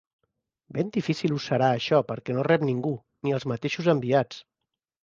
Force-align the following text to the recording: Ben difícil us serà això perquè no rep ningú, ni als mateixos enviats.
Ben 0.77 0.89
difícil 0.95 1.35
us 1.35 1.45
serà 1.51 1.67
això 1.75 2.01
perquè 2.09 2.39
no 2.39 2.49
rep 2.51 2.67
ningú, 2.71 2.95
ni 3.29 3.39
als 3.39 3.51
mateixos 3.55 3.95
enviats. 3.97 4.47